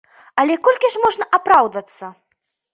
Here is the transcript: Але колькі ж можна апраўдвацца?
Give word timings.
Але 0.43 0.55
колькі 0.67 0.91
ж 0.95 1.03
можна 1.05 1.29
апраўдвацца? 1.41 2.13